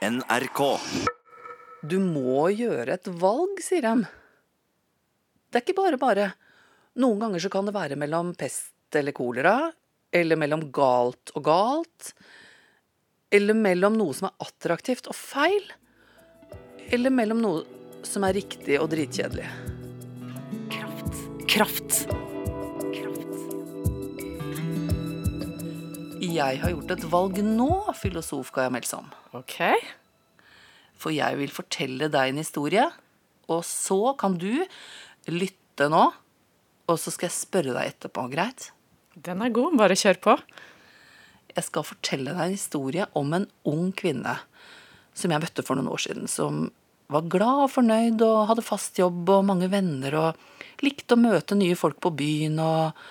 [0.00, 0.60] NRK.
[1.84, 4.06] Du må gjøre et valg, sier de.
[5.50, 6.30] Det er ikke bare bare.
[7.00, 9.68] Noen ganger så kan det være mellom pest eller kolera,
[10.10, 12.14] eller mellom galt og galt,
[13.30, 15.68] eller mellom noe som er attraktivt og feil,
[16.90, 19.46] eller mellom noe som er riktig og dritkjedelig.
[20.72, 21.22] Kraft.
[21.44, 22.29] Kraft.
[26.30, 27.68] Jeg har gjort et valg nå,
[27.98, 29.08] filosof Kaja Melsom.
[29.34, 29.56] Ok.
[31.00, 32.84] For jeg vil fortelle deg en historie,
[33.50, 34.62] og så kan du
[35.26, 36.04] lytte nå,
[36.86, 38.68] og så skal jeg spørre deg etterpå, greit?
[39.18, 39.74] Den er god.
[39.80, 40.36] Bare kjør på.
[41.50, 44.36] Jeg skal fortelle deg en historie om en ung kvinne
[45.16, 46.68] som jeg møtte for noen år siden, som
[47.10, 51.58] var glad og fornøyd og hadde fast jobb og mange venner og likte å møte
[51.58, 53.02] nye folk på byen og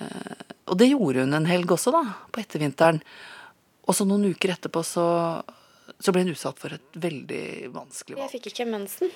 [0.00, 3.02] Og det gjorde hun en helg også, da, på ettervinteren.
[3.88, 5.04] Og så noen uker etterpå så,
[5.98, 8.24] så ble hun utsatt for et veldig vanskelig valg.
[8.24, 9.10] Jeg fikk ikke mensen.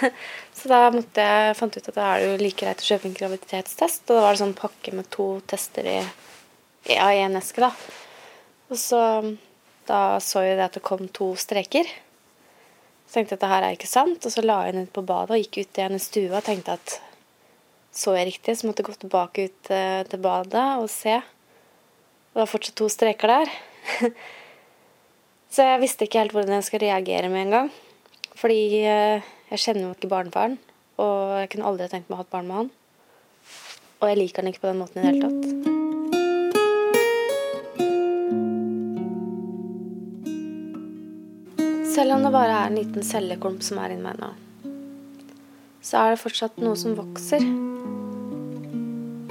[0.56, 3.08] Så da måtte jeg, fant ut at da er det jo like greit å kjøpe
[3.08, 4.04] en graviditetstest.
[4.08, 5.98] Og da var det sånn pakke med to tester i
[6.86, 7.72] ja, i en eske, da.
[8.70, 9.00] Og så
[9.86, 11.88] da så jeg det at det kom to streker.
[13.06, 14.94] Så tenkte jeg at det her er ikke sant, og så la jeg den ut
[14.94, 16.96] på badet og gikk ut igjen i stua og tenkte at
[17.96, 21.16] så jeg riktig, så måtte jeg gå tilbake ut eh, til badet og se.
[21.16, 23.52] Det var fortsatt to streker der.
[25.56, 27.68] Så jeg visste ikke helt hvordan jeg skulle reagere med en gang.
[28.36, 30.58] Fordi eh, jeg kjenner jo ikke barnefaren,
[31.00, 32.70] og jeg kunne aldri tenkt meg å ha et barn med han.
[34.02, 35.44] Og jeg liker han ikke på den måten i det hele tatt.
[41.96, 44.28] Selv om det bare er en liten celleklump som er inni meg nå,
[45.86, 47.44] så er det fortsatt noe som vokser.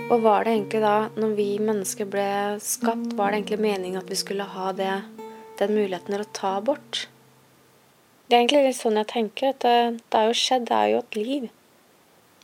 [0.06, 2.30] Og var det egentlig da, når vi mennesker ble
[2.64, 4.94] skapt, var det egentlig meningen at vi skulle ha det,
[5.60, 7.08] den muligheten til å ta abort?
[8.26, 9.52] Det er egentlig litt sånn jeg tenker.
[9.52, 11.50] At det, det er jo skjedd, det er jo et liv.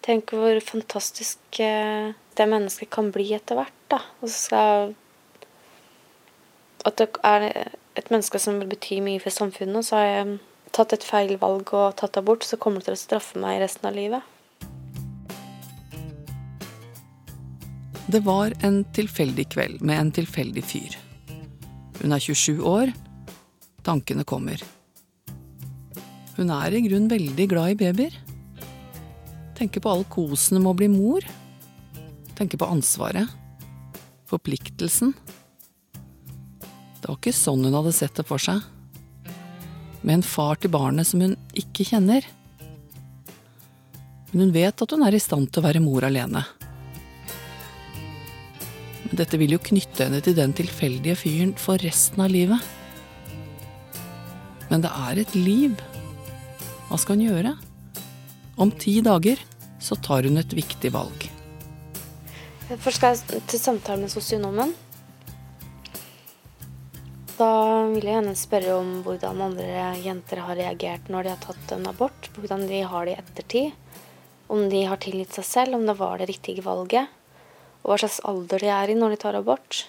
[0.02, 4.02] Tenk hvor fantastisk eh, det mennesket kan bli etter hvert, da.
[4.19, 4.96] Og så skal
[6.81, 7.44] At det er
[7.96, 10.40] et menneske som vil bety mye for samfunnet, så har jeg
[10.76, 13.90] tatt et feil valg og tatt abort, så kommer det til å straffe meg resten
[13.90, 14.28] av livet.
[18.12, 20.98] Det var en tilfeldig kveld med en tilfeldig fyr.
[22.02, 22.92] Hun er 27 år.
[23.86, 24.60] Tankene kommer.
[26.36, 28.18] Hun er i grunn veldig glad i babyer.
[29.58, 31.26] Tenker på all kosen med å bli mor.
[32.36, 33.30] Tenker på ansvaret.
[34.28, 35.14] Forpliktelsen.
[35.94, 38.64] Det var ikke sånn hun hadde sett det for seg.
[40.01, 42.25] Med en far til barnet som hun ikke kjenner.
[44.31, 46.44] Men hun vet at hun er i stand til å være mor alene.
[49.06, 52.63] Men dette vil jo knytte henne til den tilfeldige fyren for resten av livet.
[54.72, 55.75] Men det er et liv.
[56.88, 57.57] Hva skal hun gjøre?
[58.62, 59.41] Om ti dager
[59.83, 61.28] så tar hun et viktig valg.
[62.72, 64.72] Først skal jeg til samtale med sosionomen.
[67.41, 71.72] Da vil jeg gjerne spørre om hvordan andre jenter har reagert når de har tatt
[71.74, 72.29] en abort.
[72.35, 73.72] Hvordan de har det i ettertid.
[74.52, 77.09] Om de har tilgitt seg selv, om det var det riktige valget.
[77.81, 79.88] Og hva slags alder de er i når de tar abort.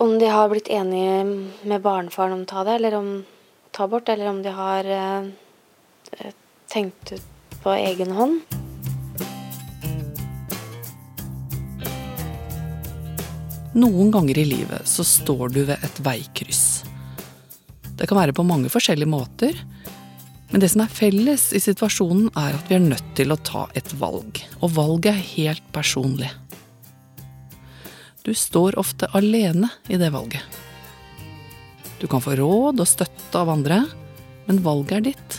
[0.00, 1.24] Om de har blitt enige
[1.68, 3.10] med barnefaren om å ta det, eller om
[3.76, 6.32] ta abort, eller om de har eh,
[6.72, 8.65] tenkt ut på egen hånd.
[13.76, 16.84] Noen ganger i livet så står du ved et veikryss.
[17.96, 19.58] Det kan være på mange forskjellige måter,
[20.48, 23.66] men det som er felles i situasjonen er at vi er nødt til å ta
[23.76, 26.30] et valg, og valget er helt personlig.
[28.24, 30.40] Du står ofte alene i det valget.
[32.00, 33.82] Du kan få råd og støtte av andre,
[34.48, 35.38] men valget er ditt.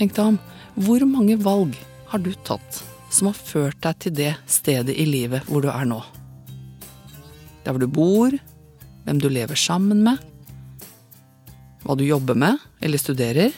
[0.00, 0.40] Tenk deg om,
[0.80, 1.76] hvor mange valg
[2.14, 2.80] har du tatt
[3.12, 6.00] som har ført deg til det stedet i livet hvor du er nå?
[7.62, 8.34] Der hvor du bor,
[9.04, 10.18] hvem du lever sammen med,
[11.82, 13.54] hva du jobber med eller studerer.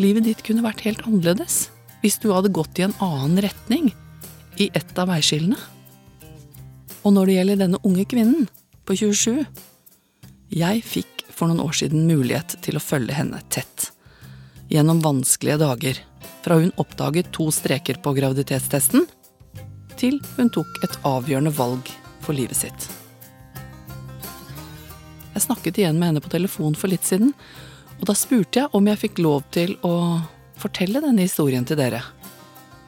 [0.00, 1.68] Livet ditt kunne vært helt annerledes
[2.04, 3.92] hvis du hadde gått i en annen retning
[4.60, 5.56] i ett av veiskillene.
[7.04, 8.46] Og når det gjelder denne unge kvinnen
[8.84, 9.44] på 27
[10.54, 13.90] Jeg fikk for noen år siden mulighet til å følge henne tett.
[14.70, 15.98] Gjennom vanskelige dager.
[16.44, 19.06] Fra hun oppdaget to streker på graviditetstesten,
[19.96, 21.88] til hun tok et avgjørende valg
[22.24, 22.88] for livet sitt.
[25.34, 27.32] Jeg snakket igjen med henne på telefon for litt siden,
[27.98, 29.94] og da spurte jeg om jeg fikk lov til å
[30.60, 32.02] fortelle denne historien til dere.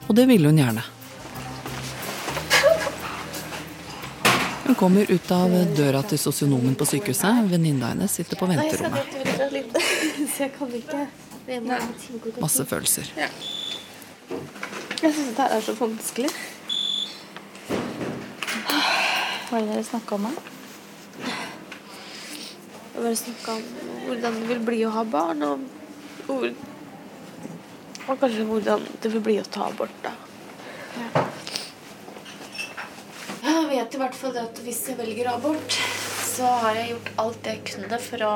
[0.07, 0.83] Og det ville hun gjerne.
[4.67, 7.45] Hun kommer ut av døra til sosionomen på sykehuset.
[7.51, 9.07] Venninna hennes sitter på venterommet.
[12.43, 13.11] Masse følelser.
[14.97, 16.31] Jeg syns dette er så vanskelig.
[19.47, 20.25] Hva er det dere snakka om?
[20.27, 21.33] da?
[22.93, 23.67] Jeg bare snakka om
[24.07, 25.61] hvordan det vil bli å ha barn, og,
[26.27, 26.49] hvor,
[28.07, 30.11] og kanskje hvordan det vil bli å ta abort, da.
[33.47, 35.79] Jeg vet i hvert fall det at hvis jeg velger abort,
[36.27, 38.33] så har jeg gjort alt jeg kunne for å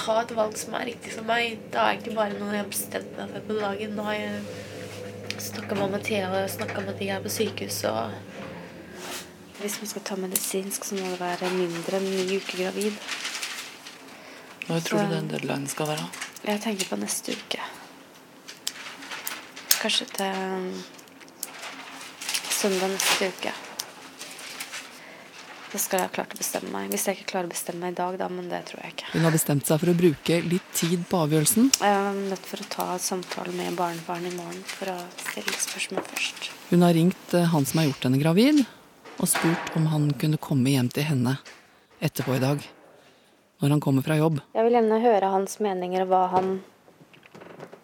[0.00, 1.60] ta et valg som er riktig for meg.
[1.70, 3.94] Det er ikke bare noe jeg har bestemt meg for på dagen.
[3.94, 7.84] Nå har jeg snakka med Mathea og snakka med de her på sykehus.
[7.92, 8.39] og
[9.60, 12.96] Hvis man skal ta medisinsk, så må det være mindre enn ni uker gravid.
[14.70, 16.06] Når tror du den deadlinen skal være?
[16.46, 17.60] Jeg tenker på neste uke.
[19.82, 20.70] Kanskje til
[22.60, 23.52] søndag neste uke.
[25.70, 26.88] Da skal jeg ha klart å bestemme meg.
[26.90, 29.12] Hvis jeg ikke klarer å bestemme meg i dag, da, men det tror jeg ikke.
[29.12, 31.70] Hun har bestemt seg for å bruke litt tid på avgjørelsen.
[31.76, 34.98] Jeg er nødt for å ta samtale med barnefaren i morgen for å
[35.28, 36.50] stille spørsmål først.
[36.72, 38.64] Hun har ringt eh, han som har gjort henne gravid,
[39.20, 41.34] og spurt om han kunne komme hjem til henne
[42.00, 42.62] etterpå i dag.
[43.60, 44.38] Når han kommer fra jobb.
[44.56, 46.54] Jeg vil gjerne høre hans meninger hva han,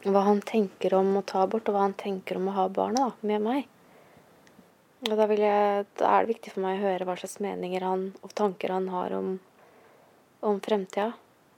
[0.07, 3.03] hva han tenker om å ta abort, og hva han tenker om å ha barnet
[3.03, 3.67] da, med meg.
[5.05, 8.09] Og da, jeg, da er det viktig for meg å høre hva slags meninger han,
[8.25, 9.35] og tanker han har om,
[10.41, 11.11] om fremtida.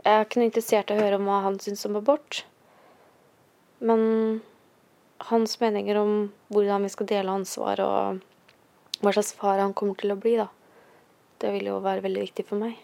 [0.03, 2.43] Jeg er ikke interessert i å høre om hva han syns om abort.
[3.79, 4.03] Men
[5.31, 6.17] hans meninger om
[6.51, 8.27] hvordan vi skal dele ansvar, og
[9.03, 10.49] hva slags far han kommer til å bli, da,
[11.43, 12.79] det vil jo være veldig viktig for meg.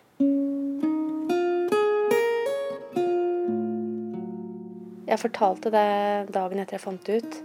[5.05, 5.89] Jeg fortalte det
[6.35, 7.37] dagen etter jeg fant det ut.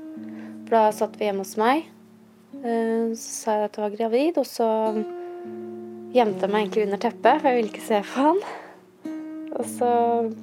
[0.65, 1.83] For da satt vi hjemme hos meg.
[2.63, 4.69] Eh, Så sa jeg at jeg var gravid, og så
[6.15, 8.41] gjemte jeg meg egentlig under teppet, for jeg ville ikke se på han.
[9.59, 9.91] Og så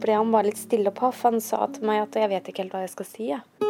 [0.03, 1.23] ble han bare litt stille og paff.
[1.27, 3.31] Han sa til meg at jeg vet ikke helt hva jeg skal si.
[3.31, 3.66] Jeg, jeg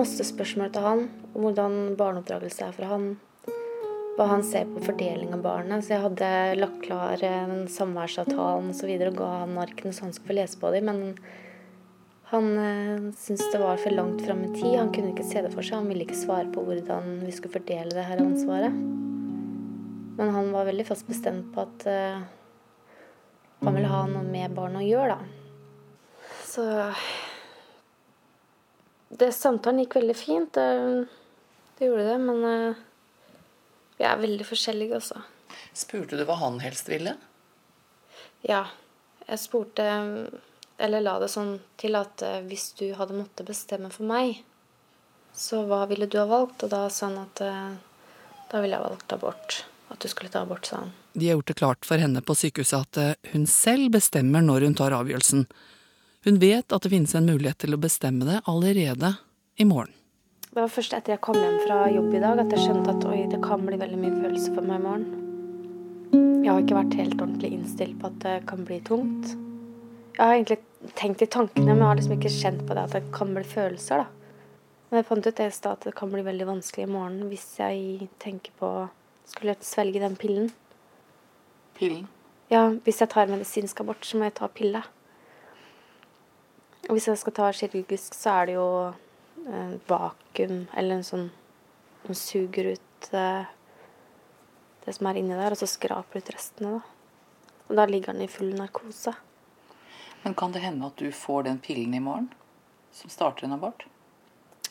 [0.00, 1.02] masse spørsmål til han
[1.34, 3.10] om hvordan barneoppdragelse er for han.
[4.16, 5.84] Hva han ser på fordeling av barnet.
[5.84, 8.90] Så jeg hadde lagt klar en samværsavtalen osv.
[8.96, 10.90] Og, og ga han arkene så han skulle få lese på dem.
[10.90, 11.00] Men
[12.30, 14.76] han eh, syntes det var for langt fram i tid.
[14.78, 15.80] Han kunne ikke se det for seg.
[15.80, 18.76] Han ville ikke svare på hvordan vi skulle fordele det her ansvaret.
[20.20, 22.20] Men han var veldig fast bestemt på at eh,
[23.60, 25.36] han ville ha noe med barnet å gjøre, da.
[26.50, 26.64] Så
[29.10, 30.54] det, Samtalen gikk veldig fint.
[30.54, 31.06] Det,
[31.78, 32.18] det gjorde det.
[32.22, 32.84] Men uh,
[33.98, 35.22] vi er veldig forskjellige også.
[35.76, 37.16] Spurte du hva han helst ville?
[38.46, 38.66] Ja.
[39.30, 39.84] Jeg spurte
[40.80, 44.40] Eller la det sånn til at uh, hvis du hadde måttet bestemme for meg,
[45.36, 46.64] så hva ville du ha valgt?
[46.64, 47.74] Og da sa han at uh,
[48.50, 49.60] da ville jeg valgt abort.
[49.90, 50.94] At du skulle ta abort, sa han.
[51.18, 54.76] De har gjort det klart for henne på sykehuset at hun selv bestemmer når hun
[54.78, 55.48] tar avgjørelsen.
[56.24, 59.14] Hun vet at det finnes en mulighet til å bestemme det allerede
[59.56, 59.94] i morgen.
[60.50, 63.06] Det var først etter jeg kom hjem fra jobb i dag at jeg skjønte at
[63.08, 65.06] oi, det kan bli veldig mye følelser for meg i morgen.
[66.44, 69.32] Jeg har ikke vært helt ordentlig innstilt på at det kan bli tungt.
[70.18, 70.58] Jeg har egentlig
[70.98, 73.46] tenkt i tankene, men jeg har liksom ikke kjent på det at det kan bli
[73.46, 74.46] følelser, da.
[74.90, 77.28] Men jeg fant ut det i stad at det kan bli veldig vanskelig i morgen
[77.30, 78.70] hvis jeg tenker på
[79.30, 80.48] Skulle jeg svelge den pillen?
[81.78, 82.08] Pillen?
[82.50, 84.82] Ja, hvis jeg tar medisinsk abort, så må jeg ta pille.
[86.88, 91.30] Og hvis jeg skal ta kirurgisk, så er det jo eh, vakuum eller en sånn
[92.00, 93.48] Man suger ut eh,
[94.86, 97.50] det som er inni der, og så skraper ut restene, da.
[97.68, 99.12] Og da ligger den i full narkose.
[100.22, 102.30] Men kan det hende at du får den pillen i morgen
[102.96, 103.84] som starter en abort?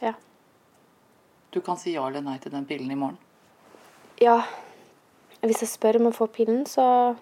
[0.01, 0.16] Ja.
[1.50, 3.18] Du kan si ja eller nei til den pillen i morgen.
[4.22, 4.42] Ja.
[5.39, 7.16] Hvis jeg spør om å få pillen, så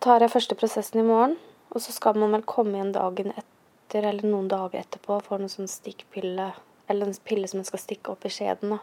[0.00, 1.34] tar jeg første prosessen i morgen.
[1.74, 3.59] Og så skal man vel komme igjen dagen etter
[3.98, 6.50] eller noen dager etterpå får noen en sånn stikkpille.
[6.90, 8.76] Eller en pille som en skal stikke opp i skjeden.
[8.76, 8.80] da.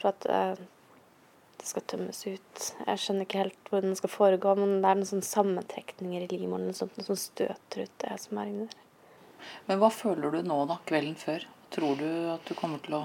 [0.00, 0.62] For at eh,
[1.58, 2.64] det skal tømmes ut.
[2.86, 6.30] Jeg skjønner ikke helt hvordan det skal foregå, men det er noen sånne sammentrekninger i
[6.34, 8.80] livmoren eller sånt, noe som støter ut det som er inni der.
[9.68, 11.46] Men hva føler du nå, da, kvelden før?
[11.74, 13.04] Tror du at du kommer til å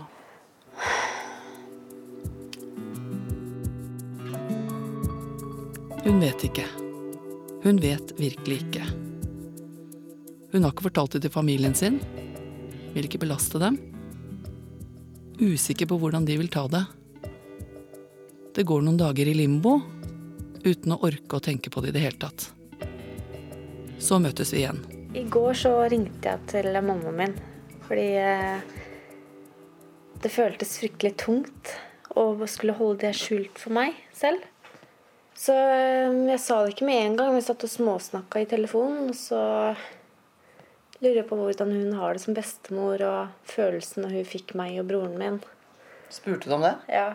[6.00, 6.64] Hun vet ikke.
[7.64, 9.09] Hun vet virkelig ikke.
[10.52, 12.00] Hun har ikke fortalt det til familien sin.
[12.96, 13.78] Vil ikke belaste dem.
[15.40, 16.84] Usikker på hvordan de vil ta det.
[18.56, 19.78] Det går noen dager i limbo
[20.66, 22.50] uten å orke å tenke på det i det hele tatt.
[24.00, 24.82] Så møtes vi igjen.
[25.14, 27.36] I går så ringte jeg til mammaen min.
[27.86, 28.60] Fordi eh,
[30.22, 31.76] Det føltes fryktelig tungt
[32.20, 34.42] å skulle holde det skjult for meg selv.
[35.38, 37.32] Så eh, jeg sa det ikke med en gang.
[37.38, 39.14] Vi satt og småsnakka i telefonen.
[39.14, 39.40] Og så
[41.04, 44.88] lurer på hvordan hun har det som bestemor, og følelsen når hun fikk meg og
[44.92, 45.42] broren min.
[46.12, 46.76] Spurte du om det?
[46.92, 47.14] Ja.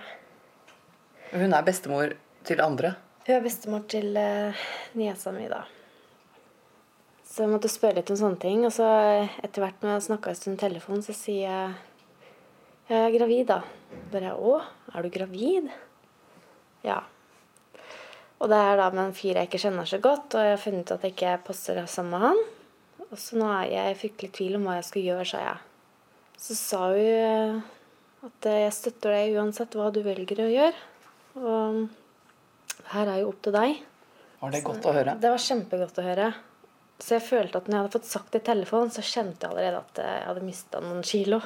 [1.34, 2.14] Hun er bestemor
[2.46, 2.94] til andre.
[3.26, 4.66] Hun er bestemor til uh,
[4.98, 5.64] niesa mi, da.
[7.24, 8.62] Så jeg måtte spørre litt om sånne ting.
[8.68, 8.86] Og så
[9.42, 11.74] etter hvert når jeg snakka en stund i telefon, så sier jeg
[12.84, 13.62] jeg er gravid, da.
[14.12, 14.58] Bare å,
[14.92, 15.70] er du gravid?
[16.84, 16.98] Ja.
[18.36, 20.60] Og det er da med en fyr jeg ikke kjenner så godt, og jeg har
[20.60, 22.42] funnet ut at jeg ikke passer sammen med han.
[23.14, 25.58] Og så nå er jeg fryktelig i tvil om hva jeg skal gjøre, sa jeg.
[26.44, 27.60] Så sa hun
[28.26, 30.80] at jeg støtter deg uansett hva du velger å gjøre.
[31.38, 33.76] Og her er jo opp til deg.
[34.40, 35.14] Var det godt å høre?
[35.22, 36.26] Det var kjempegodt å høre.
[37.04, 39.54] Så jeg følte at når jeg hadde fått sagt det i telefonen, så kjente jeg
[39.54, 41.40] allerede at jeg hadde mista noen kilo.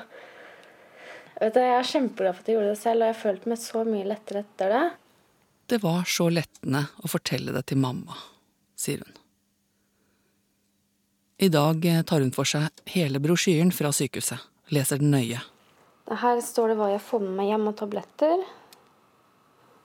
[1.38, 3.62] Vet du, Jeg er kjempeglad for at jeg gjorde det selv, og jeg følte meg
[3.62, 4.82] så mye lettere etter det.
[5.68, 8.16] Det var så lettende å fortelle det til mamma,
[8.78, 9.17] sier hun.
[11.38, 14.42] I dag tar hun for seg hele brosjyren fra sykehuset,
[14.74, 15.38] leser den nøye.
[16.10, 18.42] Her står det hva jeg får med meg hjem av tabletter.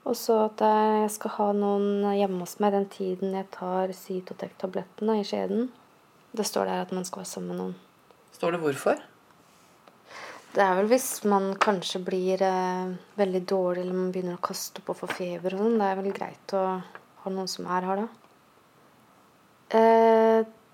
[0.02, 5.20] Og så at jeg skal ha noen hjemme hos meg den tiden jeg tar Cytotec-tablettene
[5.20, 5.68] i skjeden.
[6.34, 7.78] Det står der at man skal være sammen med noen.
[8.34, 9.06] Står det hvorfor?
[10.54, 14.82] Det er vel hvis man kanskje blir eh, veldig dårlig eller man begynner å kaste
[14.82, 15.78] opp og få feber og sånn.
[15.78, 16.66] Det er vel greit å
[17.22, 18.10] ha noen som er her da.
[19.74, 20.13] Eh,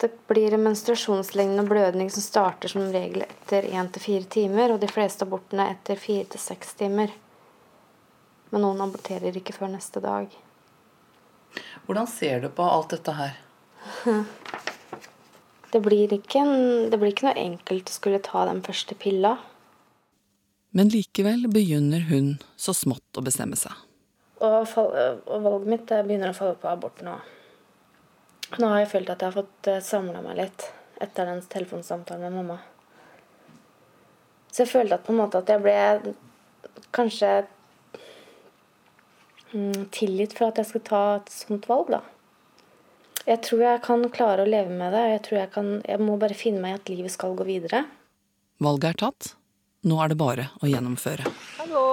[0.00, 5.26] det blir en menstruasjonslignende blødning som starter som regel etter 1-4 timer, og de fleste
[5.26, 7.12] abortene etter 4-6 timer.
[8.50, 10.33] Men noen aborterer ikke før neste dag.
[11.85, 13.37] Hvordan ser du på alt dette her?
[15.71, 19.37] Det blir ikke, en, det blir ikke noe enkelt å skulle ta den første pilla.
[20.75, 23.76] Men likevel begynner hun så smått å bestemme seg.
[24.42, 24.90] Og, fall,
[25.30, 27.14] og valget mitt begynner å falle på abort nå.
[28.59, 30.66] Nå har jeg følt at jeg har fått samla meg litt
[31.00, 32.59] etter den telefonsamtalen med mamma.
[34.50, 36.14] Så jeg følte at på en måte at jeg ble
[36.97, 37.30] kanskje
[39.54, 42.02] mm, tilgitt for at jeg skal ta et sånt valg, da.
[43.28, 45.04] Jeg tror jeg kan klare å leve med det.
[45.12, 47.85] Jeg tror jeg kan, jeg må bare finne meg i at livet skal gå videre.
[48.64, 49.23] Valget er tatt.
[49.87, 51.25] Nå er det bare å gjennomføre.
[51.61, 51.85] Hallo.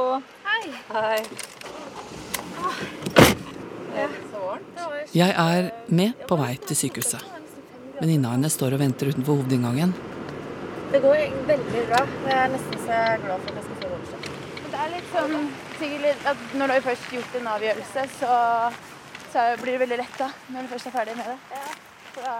[0.47, 0.63] Hei.
[0.89, 1.19] Hei.
[5.15, 7.23] Jeg er med på vei til sykehuset.
[7.97, 9.93] Venninna hennes står og venter utenfor hovedinngangen.
[10.91, 12.01] Det går veldig bra.
[12.27, 14.29] Jeg er nesten så glad for at jeg skal få det overstått.
[14.67, 15.47] Det er litt sånn
[15.79, 18.33] sikkert at når du har først gjort en avgjørelse, så,
[19.33, 21.63] så blir det veldig lett da, når du først er ferdig med det.
[22.17, 22.35] Da,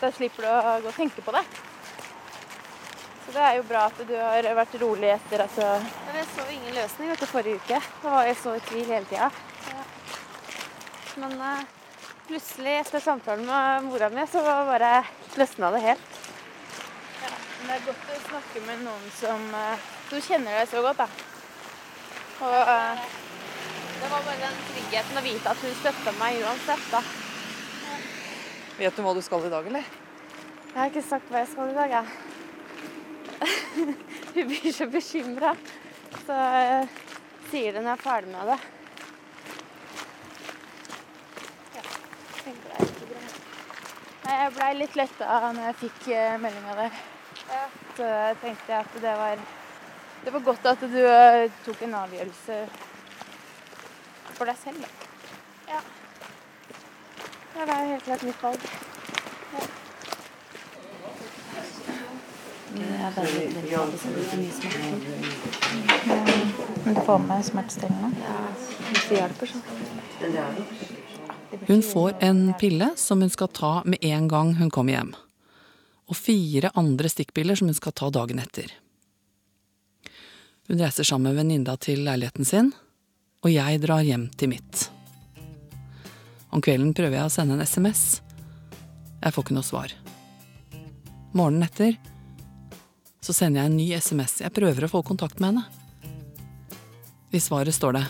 [0.00, 1.44] da slipper du å gå og tenke på det.
[3.26, 6.44] Så det er jo bra at du har vært rolig etter at du jeg så
[6.50, 7.78] ingen løsning vet du, forrige uke.
[8.02, 9.28] Da var jeg så i tvil hele tida.
[11.18, 11.62] Men uh,
[12.28, 14.92] plutselig, etter samtalen med mora mi, så bare
[15.38, 16.18] løsna det helt.
[17.22, 20.82] ja, Men det er godt å snakke med noen som uh, Du kjenner deg så
[20.84, 21.08] godt, da.
[22.46, 23.08] Og uh,
[23.98, 27.02] Det var bare den tryggheten å vite at hun støtta meg uansett, da.
[28.78, 29.86] Vet du hva du skal i dag, eller?
[30.68, 32.06] Jeg har ikke sagt hva jeg skal i dag, jeg.
[34.34, 35.54] hun blir så bekymra.
[36.26, 36.88] Så jeg
[37.50, 38.58] sier det når jeg er ferdig med det.
[41.74, 43.24] Ja, jeg tenker det er ikke bra.
[44.28, 47.00] Nei, jeg blei litt letta når jeg fikk uh, meldinga der.
[47.96, 49.40] Så jeg tenkte at det var
[50.24, 52.56] Det var godt at du eh, tok en avgjørelse
[54.34, 54.88] for deg selv, da.
[57.54, 58.60] Ja, det er jo helt klart mitt valg.
[66.84, 68.12] Men du får med smertestillende?
[68.90, 70.97] Hvis det hjelper, så.
[71.66, 75.14] Hun får en pille som hun skal ta med en gang hun kommer hjem.
[76.08, 78.72] Og fire andre stikkpiller som hun skal ta dagen etter.
[80.68, 82.70] Hun reiser sammen med venninna til leiligheten sin,
[83.44, 84.88] og jeg drar hjem til mitt.
[86.52, 88.20] Om kvelden prøver jeg å sende en SMS.
[89.22, 89.92] Jeg får ikke noe svar.
[91.36, 91.96] Morgenen etter
[93.24, 94.38] så sender jeg en ny SMS.
[94.44, 95.66] Jeg prøver å få kontakt med henne.
[97.34, 98.06] I svaret står det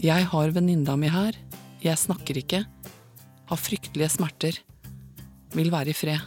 [0.00, 1.36] Jeg har venninna mi her.
[1.78, 2.64] Jeg snakker ikke.
[3.48, 4.56] Har fryktelige smerter.
[5.54, 6.18] Vil være i fred.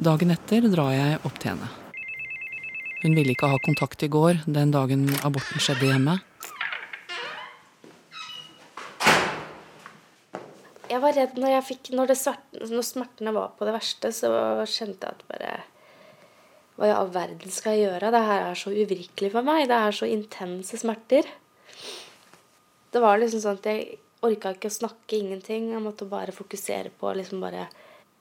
[0.00, 1.66] Dagen etter drar jeg opp til henne.
[3.02, 6.14] Hun ville ikke ha kontakt i går, den dagen aborten skjedde hjemme.
[10.90, 14.14] Jeg var redd når, jeg fikk, når, det svart, når smertene var på det verste,
[14.14, 14.30] så
[14.62, 15.52] kjente jeg at bare
[16.80, 18.08] Hva i all verden skal jeg gjøre?
[18.14, 19.66] Det her er så uvirkelig for meg.
[19.68, 21.26] Det er så intense smerter.
[22.90, 25.66] Det var liksom sånn at jeg orka ikke å snakke ingenting.
[25.74, 27.66] Jeg måtte bare fokusere på liksom bare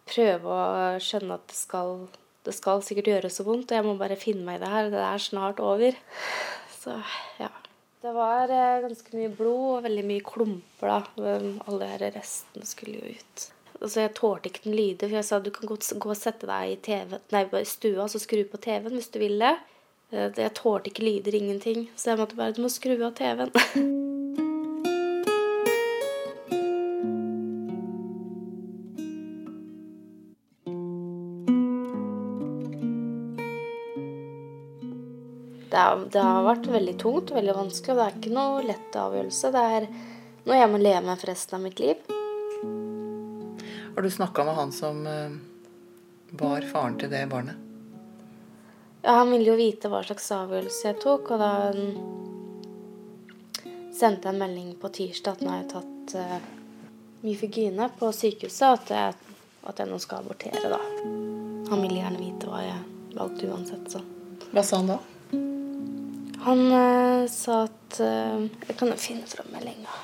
[0.10, 2.04] prøve å skjønne at det skal,
[2.44, 4.92] det skal sikkert gjøre så vondt, og jeg må bare finne meg i det her.
[4.92, 5.96] Det er snart over.
[6.82, 6.98] Så
[7.40, 7.54] ja.
[8.04, 11.32] Det var eh, ganske mye blod og veldig mye klumper, da.
[11.64, 13.48] Alle de restene skulle jo ut.
[13.80, 16.48] Altså, jeg tålte ikke den lyde, for jeg sa du kan gå, gå og sette
[16.50, 19.56] deg i TV, nei, stua og skru på TV-en hvis du vil det.
[20.12, 21.88] Eh, Jeg tålte ikke lyder, ingenting.
[21.96, 23.56] Så jeg måtte bare Du må skru av TV-en.
[35.70, 35.82] Det,
[36.12, 39.52] det har vært veldig tungt veldig vanskelig, og det er ikke noe lett avgjørelse.
[39.54, 39.86] Det er
[40.50, 42.19] noe jeg må leve med for resten av mitt liv.
[44.00, 45.32] Har du snakka med han som eh,
[46.30, 47.56] var faren til det barnet?
[49.02, 51.50] Ja, han ville jo vite hva slags avgjørelse jeg tok, og da
[53.92, 56.38] sendte jeg en melding på tirsdag at nå har jeg tatt uh,
[57.26, 59.36] Mifegyne på sykehuset, at jeg,
[59.68, 60.80] at jeg nå skal abortere, da.
[61.68, 64.00] Han ville gjerne vite hva jeg valgte uansett, så.
[64.54, 65.00] Hva sa han da?
[66.48, 70.00] Han uh, sa at uh, Jeg kan jo finne fram meldinga.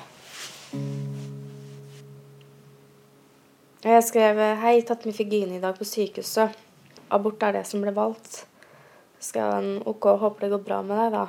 [3.84, 6.54] Jeg skrev Hei, tatt Mifegyne i dag på sykehuset.
[7.12, 8.46] Abort er det som ble valgt.
[9.20, 11.26] Så skrev han OK, håper det går bra med deg, da.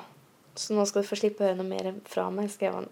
[0.58, 2.88] Så nå skal du få slippe å høre noe mer fra meg, skrev han.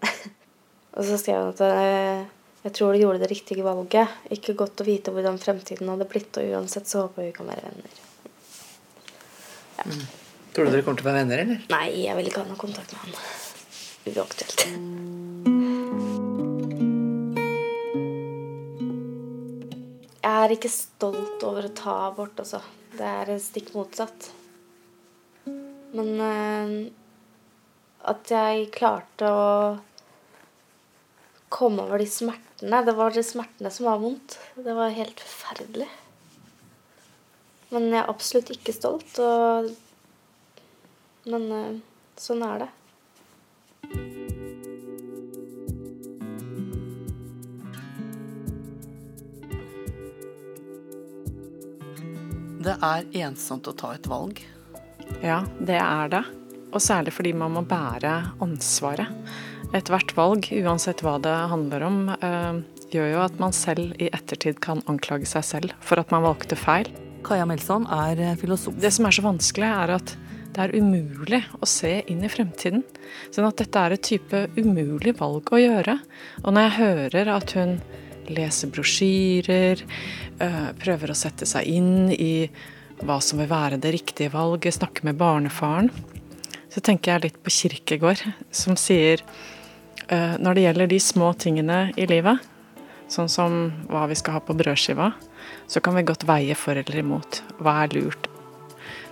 [0.96, 2.28] Og så skrev han at eh,
[2.66, 4.12] jeg tror du gjorde det riktige valget.
[4.36, 7.50] Ikke godt å vite hvordan fremtiden hadde blitt, og uansett så håper jeg vi kan
[7.50, 7.92] være venner.
[10.56, 11.64] Tror du dere kommer til å være venner, eller?
[11.72, 13.12] Nei, jeg vil ikke ha noe kontakt med han.
[14.16, 15.25] Uaktuelt.
[20.26, 22.58] Jeg er ikke stolt over å ta abort, altså.
[22.96, 24.32] Det er stikk motsatt.
[25.94, 26.72] Men eh,
[28.10, 29.46] at jeg klarte å
[31.52, 34.38] komme over de smertene Det var de smertene som var vondt.
[34.58, 35.88] Det var helt forferdelig.
[37.70, 39.18] Men jeg er absolutt ikke stolt.
[39.22, 39.70] og
[41.26, 41.74] men eh,
[42.22, 44.25] sånn er det.
[52.66, 54.40] Det er ensomt å ta et valg.
[55.22, 56.22] Ja, det er det.
[56.74, 59.12] Og særlig fordi man må bære ansvaret.
[59.76, 62.58] Ethvert valg, uansett hva det handler om, eh,
[62.90, 66.58] gjør jo at man selv i ettertid kan anklage seg selv for at man valgte
[66.58, 66.90] feil.
[67.22, 68.74] Kaja Melson er eh, filosof.
[68.74, 70.16] Det som er så vanskelig, er at
[70.56, 72.82] det er umulig å se inn i fremtiden.
[73.30, 76.00] Sånn at dette er et type umulig valg å gjøre.
[76.42, 77.78] Og når jeg hører at hun
[78.32, 79.82] leser brosjyrer,
[80.40, 82.48] øh, prøver å sette seg inn i
[83.04, 85.90] hva som vil være det riktige valget, snakke med barnefaren,
[86.72, 89.22] så tenker jeg litt på Kirkegård, som sier
[90.10, 92.40] øh, når det gjelder de små tingene i livet,
[93.12, 93.58] sånn som
[93.90, 95.12] hva vi skal ha på brødskiva,
[95.70, 97.42] så kan vi godt veie for eller imot.
[97.62, 98.28] Hva er lurt?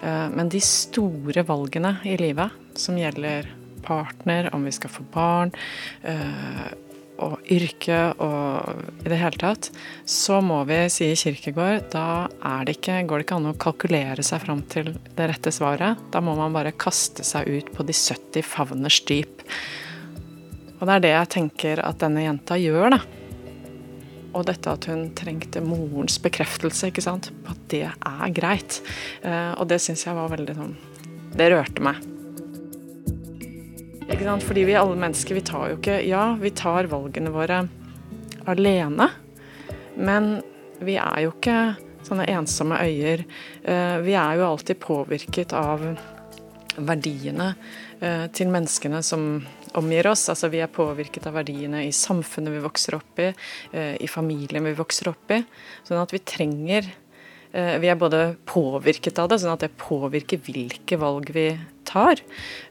[0.03, 3.49] Eh, Men de store valgene i livet, som gjelder
[3.85, 5.53] partner, om vi skal få barn,
[6.03, 6.73] eh,
[7.25, 9.71] og yrke og i det hele tatt,
[10.09, 12.29] så må vi, sier Kirkegård, da
[12.67, 16.01] det ikke, går det ikke an å kalkulere seg fram til det rette svaret.
[16.13, 19.45] Da må man bare kaste seg ut på de 70 favners dyp.
[20.81, 23.03] Og det er det jeg tenker at denne jenta gjør, da.
[24.35, 27.31] Og dette at hun trengte morens bekreftelse ikke sant?
[27.45, 28.81] på at det er greit.
[29.23, 30.75] Eh, og det syns jeg var veldig sånn
[31.39, 32.14] Det rørte meg.
[34.05, 37.63] Fordi vi alle mennesker, vi tar jo ikke Ja, vi tar valgene våre
[38.47, 39.09] alene,
[39.97, 40.43] men
[40.85, 41.57] vi er jo ikke
[42.05, 43.25] sånne ensomme øyer.
[43.65, 45.81] Eh, Vi er jo alltid påvirket av
[46.77, 47.55] verdiene
[48.01, 50.29] eh, til menneskene som omgir oss.
[50.29, 53.33] Altså vi er påvirket av verdiene i samfunnet vi vokser opp i,
[53.73, 55.41] eh, i familien vi vokser opp i.
[55.89, 56.93] Sånn at vi trenger
[57.55, 61.53] Vi er både påvirket av det, sånn at det påvirker hvilke valg vi
[61.95, 62.21] tar.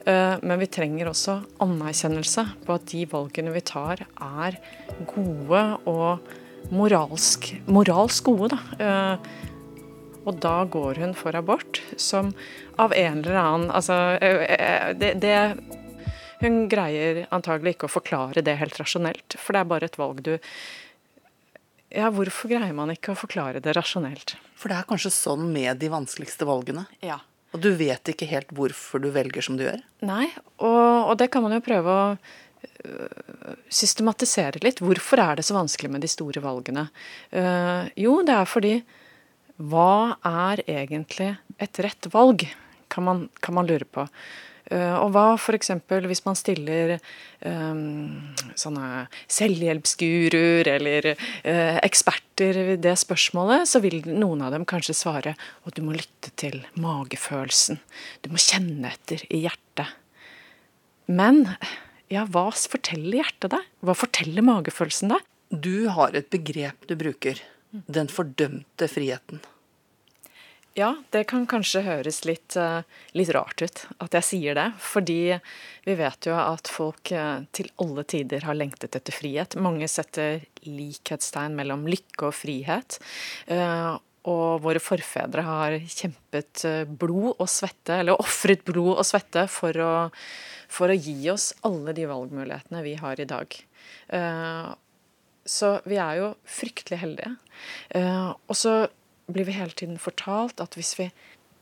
[0.05, 4.59] eh, Men vi trenger også anerkjennelse på at de valgene vi tar, er
[5.15, 6.19] gode og
[6.71, 8.53] moralsk, moralsk gode.
[8.55, 8.59] da.
[8.79, 9.17] Eh,
[10.25, 12.29] Og da går hun for abort, som
[12.79, 15.57] av en eller annen Altså, eh, det, det
[16.39, 20.21] Hun greier antagelig ikke å forklare det helt rasjonelt, for det er bare et valg
[20.23, 20.37] du
[21.91, 24.35] Ja, hvorfor greier man ikke å forklare det rasjonelt?
[24.55, 26.85] For det er kanskje sånn med de vanskeligste valgene.
[27.03, 27.19] Ja.
[27.53, 29.81] Og du vet ikke helt hvorfor du velger som du gjør.
[30.05, 30.25] Nei,
[30.57, 34.81] og, og det kan man jo prøve å øh, systematisere litt.
[34.81, 36.87] Hvorfor er det så vanskelig med de store valgene?
[37.29, 38.73] Eh, jo, det er fordi
[39.61, 42.47] hva er egentlig et rett valg,
[42.89, 44.07] kan man, kan man lure på.
[44.71, 45.73] Uh, og hva f.eks.
[46.07, 46.93] hvis man stiller
[47.43, 54.95] um, sånne selvhjelpsguruer eller uh, eksperter ved det spørsmålet, så vil noen av dem kanskje
[54.95, 57.81] svare at du må lytte til magefølelsen.
[58.23, 59.91] Du må kjenne etter i hjertet.
[61.11, 61.43] Men
[62.13, 63.71] ja, hva forteller hjertet deg?
[63.83, 65.31] Hva forteller magefølelsen deg?
[65.53, 67.41] Du har et begrep du bruker.
[67.91, 69.43] Den fordømte friheten.
[70.73, 72.81] Ja, det kan kanskje høres litt, eh,
[73.13, 74.71] litt, rart ut at jeg sier det.
[74.81, 75.37] Fordi
[75.85, 79.53] vi vet jo at folk eh, til alle tider har lengtet etter frihet.
[79.61, 82.97] Mange setter likhetstegn mellom lykke og frihet.
[83.45, 83.91] Eh,
[84.23, 89.93] og våre forfedre har kjempet blod og svette, eller ofret blod og svette, for å,
[90.71, 93.57] for å gi oss alle de valgmulighetene vi har i dag.
[95.43, 97.33] Så vi er jo fryktelig heldige.
[98.47, 98.77] Og så
[99.27, 101.09] blir vi hele tiden fortalt at hvis vi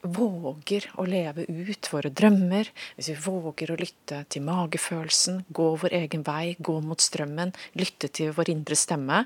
[0.01, 5.93] våger å leve ut våre drømmer, hvis vi våger å lytte til magefølelsen, gå vår
[5.99, 9.25] egen vei, gå mot strømmen, lytte til vår indre stemme,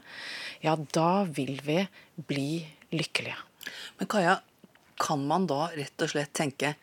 [0.65, 1.79] ja, da vil vi
[2.27, 2.49] bli
[2.91, 3.37] lykkelige.
[3.99, 4.39] Men Kaja,
[4.99, 6.75] kan man da rett og slett tenke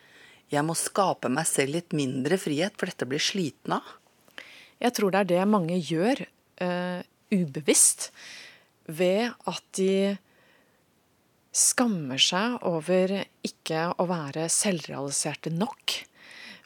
[0.52, 3.94] jeg må skape meg selv litt mindre frihet, for dette blir sliten av?
[4.82, 6.20] Jeg tror det er det mange gjør
[6.60, 7.00] uh,
[7.32, 8.10] ubevisst,
[8.84, 10.18] ved at de
[11.52, 13.12] skammer seg over
[13.44, 15.98] ikke å være selvrealiserte nok.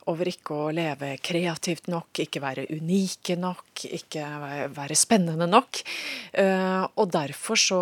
[0.07, 4.27] Over ikke å leve kreativt nok, ikke være unike nok, ikke
[4.77, 5.83] være spennende nok.
[6.39, 7.81] Eh, og derfor så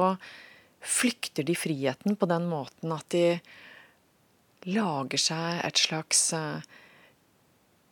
[0.84, 3.36] flykter de friheten på den måten at de
[4.64, 6.64] lager seg et slags eh,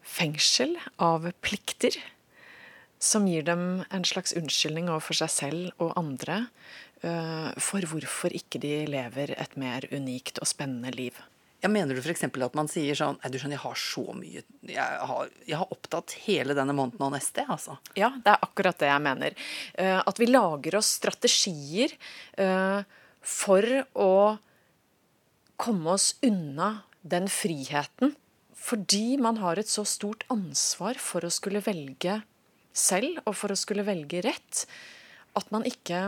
[0.00, 2.00] fengsel av plikter.
[3.02, 6.46] Som gir dem en slags unnskyldning overfor seg selv og andre
[7.02, 11.16] for hvorfor ikke de lever et mer unikt og spennende liv.
[11.62, 12.24] Ja, mener du f.eks.
[12.26, 15.74] at man sier sånn Nei, du skjønner, jeg har så mye Jeg har, jeg har
[15.74, 17.76] opptatt hele denne måneden og neste, altså.
[17.98, 19.36] Ja, det er akkurat det jeg mener.
[19.76, 21.94] Uh, at vi lager oss strategier
[22.42, 22.82] uh,
[23.22, 23.62] for
[23.94, 24.14] å
[25.62, 26.72] komme oss unna
[27.06, 28.16] den friheten.
[28.62, 32.20] Fordi man har et så stort ansvar for å skulle velge
[32.74, 34.66] selv, og for å skulle velge rett,
[35.38, 36.02] at man ikke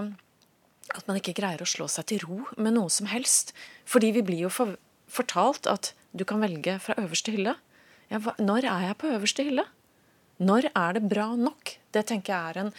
[0.92, 3.55] at man ikke greier å slå seg til ro med noe som helst.
[3.88, 4.77] Fordi vi blir jo for,
[5.11, 7.57] fortalt at du kan velge fra øverste hylle.
[8.12, 9.64] Ja, hva, når er jeg på øverste hylle?
[10.44, 11.77] Når er det bra nok?
[11.94, 12.70] Det tenker jeg er en,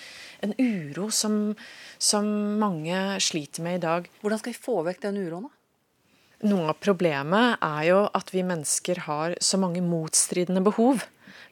[0.44, 1.56] en uro som,
[1.98, 2.28] som,
[2.60, 4.10] mange sliter med i dag.
[4.22, 5.54] Hvordan skal vi få vekk den uroen, da?
[6.46, 11.06] Noe av problemet er jo at vi mennesker har så mange motstridende behov.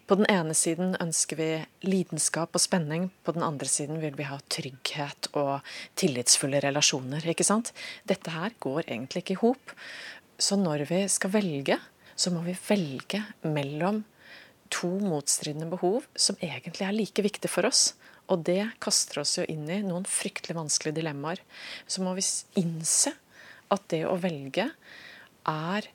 [0.07, 1.49] På den ene siden ønsker vi
[1.87, 5.63] lidenskap og spenning, på den andre siden vil vi ha trygghet og
[5.99, 7.23] tillitsfulle relasjoner.
[7.23, 7.71] ikke sant?
[8.03, 9.75] Dette her går egentlig ikke i hop.
[10.37, 11.79] Så når vi skal velge,
[12.15, 14.03] så må vi velge mellom
[14.73, 17.93] to motstridende behov som egentlig er like viktige for oss.
[18.31, 21.41] Og det kaster oss jo inn i noen fryktelig vanskelige dilemmaer.
[21.87, 22.23] Så må vi
[22.59, 23.15] innse
[23.73, 24.69] at det å velge
[25.49, 25.89] er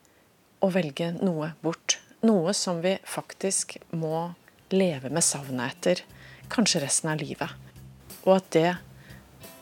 [0.64, 4.32] å velge noe bort noe som vi faktisk må
[4.70, 6.02] leve med savnet etter,
[6.50, 7.50] kanskje resten av livet.
[8.26, 8.70] Og at det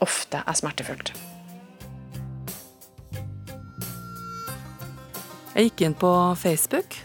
[0.05, 1.12] ofte er smertefullt.
[5.57, 6.99] Jeg gikk inn på Facebook,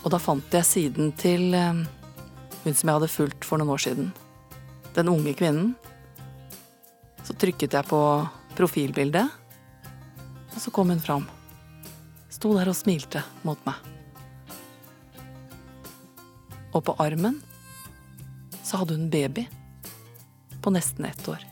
[0.00, 1.82] og da fant jeg siden til eh,
[2.64, 4.08] hun som jeg hadde fulgt for noen år siden.
[4.96, 5.74] Den unge kvinnen.
[7.20, 8.00] Så trykket jeg på
[8.56, 9.28] profilbildet,
[10.50, 11.28] og så kom hun fram.
[12.32, 13.89] Sto der og smilte mot meg
[16.72, 17.40] og på armen
[18.62, 19.46] så hadde hun baby
[20.62, 21.42] på nesten ett år.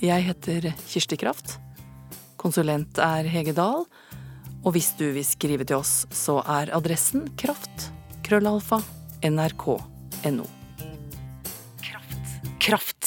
[0.00, 1.58] Jeg heter Kirsti Kraft.
[2.40, 3.84] Konsulent er Hege Dahl.
[4.64, 7.90] Og hvis du vil skrive til oss, så er adressen kraft.
[8.24, 8.80] Krøllalfa.
[9.24, 10.46] NRK.no.
[11.84, 12.32] Kraft.
[12.60, 12.99] Kraft.